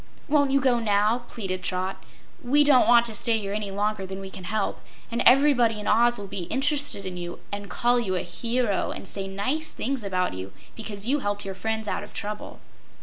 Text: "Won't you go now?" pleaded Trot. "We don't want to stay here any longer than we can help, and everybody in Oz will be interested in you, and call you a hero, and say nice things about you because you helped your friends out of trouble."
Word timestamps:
"Won't 0.27 0.49
you 0.49 0.59
go 0.59 0.79
now?" 0.79 1.25
pleaded 1.27 1.61
Trot. 1.61 2.03
"We 2.43 2.63
don't 2.63 2.87
want 2.87 3.05
to 3.05 3.13
stay 3.13 3.37
here 3.37 3.53
any 3.53 3.69
longer 3.69 4.03
than 4.03 4.19
we 4.19 4.31
can 4.31 4.45
help, 4.45 4.81
and 5.11 5.21
everybody 5.27 5.79
in 5.79 5.85
Oz 5.87 6.17
will 6.17 6.25
be 6.25 6.45
interested 6.45 7.05
in 7.05 7.17
you, 7.17 7.37
and 7.51 7.69
call 7.69 7.99
you 7.99 8.15
a 8.15 8.21
hero, 8.23 8.89
and 8.89 9.07
say 9.07 9.27
nice 9.27 9.71
things 9.73 10.03
about 10.03 10.33
you 10.33 10.53
because 10.75 11.05
you 11.05 11.19
helped 11.19 11.45
your 11.45 11.53
friends 11.53 11.87
out 11.87 12.01
of 12.01 12.15
trouble." 12.15 12.59